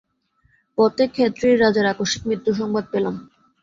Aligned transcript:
পথে 0.77 1.03
খেতড়ির 1.15 1.61
রাজার 1.63 1.85
আকস্মিক 1.93 2.23
মৃত্যুসংবাদ 2.29 2.85
পেলাম। 2.93 3.15